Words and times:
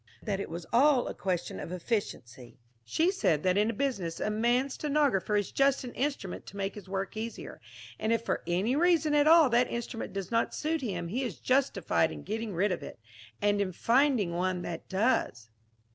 "That 0.23 0.39
it 0.39 0.49
was 0.49 0.65
all 0.73 1.07
a 1.07 1.13
question 1.13 1.59
of 1.59 1.71
efficiency. 1.71 2.57
She 2.83 3.11
said 3.11 3.43
that 3.43 3.55
in 3.55 3.75
business 3.75 4.19
a 4.19 4.31
man's 4.31 4.73
stenographer 4.73 5.35
is 5.35 5.51
just 5.51 5.83
an 5.83 5.93
instrument 5.93 6.47
to 6.47 6.57
make 6.57 6.73
his 6.73 6.89
work 6.89 7.15
easier, 7.15 7.61
and 7.99 8.11
if 8.11 8.25
for 8.25 8.41
any 8.47 8.75
reason 8.75 9.13
at 9.13 9.27
all 9.27 9.47
that 9.51 9.69
instrument 9.69 10.11
does 10.11 10.31
not 10.31 10.55
suit 10.55 10.81
him 10.81 11.09
he 11.09 11.21
is 11.23 11.37
justified 11.37 12.11
in 12.11 12.23
getting 12.23 12.55
rid 12.55 12.71
of 12.71 12.81
it, 12.81 12.97
and 13.43 13.61
in 13.61 13.71
finding 13.73 14.31
one 14.33 14.63
that 14.63 14.89
does." 14.89 15.51